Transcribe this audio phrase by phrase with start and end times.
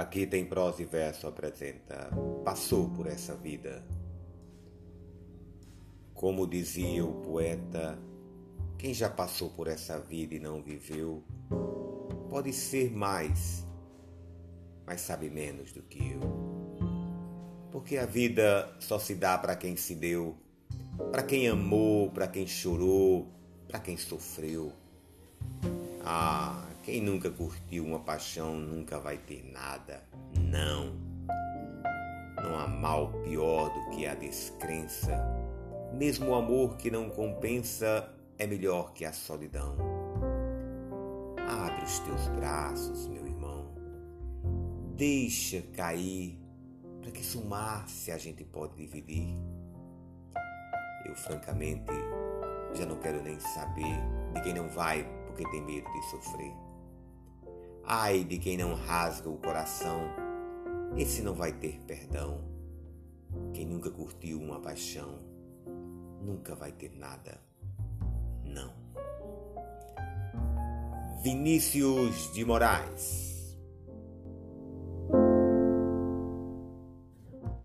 [0.00, 2.08] Aqui tem prosa e verso apresenta,
[2.42, 3.84] passou por essa vida.
[6.14, 7.98] Como dizia o poeta,
[8.78, 11.22] quem já passou por essa vida e não viveu,
[12.30, 13.62] pode ser mais,
[14.86, 16.20] mas sabe menos do que eu.
[17.70, 20.34] Porque a vida só se dá para quem se deu,
[21.12, 23.28] para quem amou, para quem chorou,
[23.68, 24.72] para quem sofreu.
[26.02, 30.02] Ah, quem nunca curtiu uma paixão nunca vai ter nada.
[30.38, 30.94] Não.
[32.42, 35.16] Não há mal pior do que a descrença.
[35.92, 39.76] Mesmo o amor que não compensa é melhor que a solidão.
[41.46, 43.74] Abre os teus braços, meu irmão.
[44.96, 46.40] Deixa cair
[47.02, 49.36] para que sumar se a gente pode dividir.
[51.04, 51.92] Eu francamente
[52.74, 53.96] já não quero nem saber
[54.34, 56.69] de quem não vai porque tem medo de sofrer.
[57.92, 60.00] Ai de quem não rasga o coração,
[60.96, 62.38] esse não vai ter perdão.
[63.52, 65.18] Quem nunca curtiu uma paixão,
[66.22, 67.40] nunca vai ter nada.
[68.44, 68.72] Não.
[71.20, 73.29] Vinícius de Moraes